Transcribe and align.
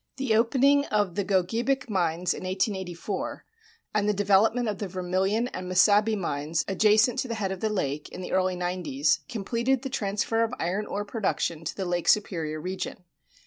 The 0.17 0.33
opening 0.35 0.85
of 0.85 1.13
the 1.13 1.23
Gogebic 1.23 1.87
mines 1.87 2.33
in 2.33 2.43
1884, 2.43 3.45
and 3.93 4.09
the 4.09 4.15
development 4.15 4.67
of 4.67 4.79
the 4.79 4.87
Vermillion 4.87 5.47
and 5.49 5.69
Mesabi 5.71 6.17
mines 6.17 6.65
adjacent 6.67 7.19
to 7.19 7.27
the 7.27 7.35
head 7.35 7.51
of 7.51 7.59
the 7.59 7.69
lake, 7.69 8.09
in 8.09 8.21
the 8.21 8.31
early 8.31 8.55
nineties, 8.55 9.19
completed 9.29 9.83
the 9.83 9.89
transfer 9.91 10.43
of 10.43 10.55
iron 10.57 10.87
ore 10.87 11.05
production 11.05 11.63
to 11.65 11.77
the 11.77 11.85
Lake 11.85 12.07
Superior 12.07 12.59
region. 12.59 13.03